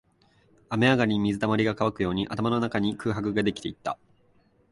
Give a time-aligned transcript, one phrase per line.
[0.69, 3.99] 雨上がりに水溜りが乾くように、頭の中に空白ができていった